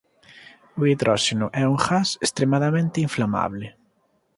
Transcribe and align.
O 0.79 0.81
hidróxeno 0.89 1.47
é 1.61 1.63
un 1.71 1.77
gas 1.87 2.09
extremadamente 2.25 3.01
inflamable. 3.07 3.67